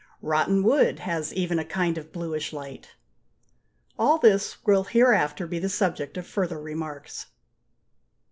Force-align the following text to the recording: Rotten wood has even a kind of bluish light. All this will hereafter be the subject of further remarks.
Rotten 0.23 0.63
wood 0.63 0.97
has 1.01 1.31
even 1.31 1.59
a 1.59 1.63
kind 1.63 1.95
of 1.95 2.11
bluish 2.11 2.51
light. 2.53 2.95
All 3.99 4.17
this 4.17 4.57
will 4.65 4.85
hereafter 4.85 5.45
be 5.45 5.59
the 5.59 5.69
subject 5.69 6.17
of 6.17 6.25
further 6.25 6.59
remarks. 6.59 7.27